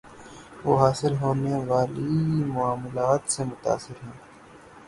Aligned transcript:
وہ 0.63 0.73
حاصل 0.79 1.13
ہونے 1.21 1.55
والی 1.67 2.15
معلومات 2.47 3.31
سے 3.31 3.43
متاثر 3.43 4.03
ہیں 4.03 4.17